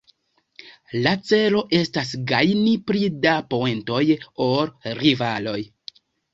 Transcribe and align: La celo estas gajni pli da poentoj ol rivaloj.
La 1.07 1.11
celo 1.31 1.61
estas 1.81 2.15
gajni 2.33 2.73
pli 2.89 3.11
da 3.27 3.35
poentoj 3.55 4.03
ol 4.49 4.75
rivaloj. 5.05 5.59